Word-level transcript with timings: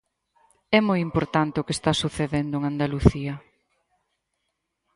É 0.77 0.79
moi 0.87 0.99
importante 1.07 1.59
o 1.61 1.65
que 1.67 1.75
está 1.77 1.91
sucedendo 2.03 2.53
en 2.57 2.63
Andalucía. 2.65 3.33